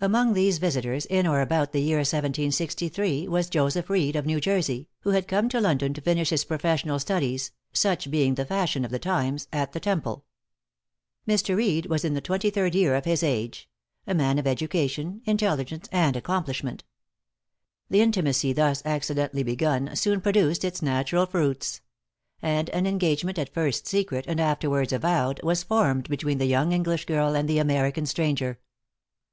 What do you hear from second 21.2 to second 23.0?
fruits; and an